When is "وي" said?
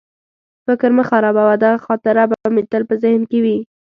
3.43-3.57